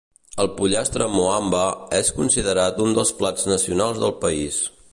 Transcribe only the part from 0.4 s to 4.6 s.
El pollastre Moambe és considerat un dels plats nacionals del país.